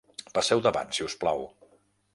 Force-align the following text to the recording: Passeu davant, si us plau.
Passeu 0.37 0.63
davant, 0.69 0.91
si 0.99 1.07
us 1.09 1.19
plau. 1.25 1.47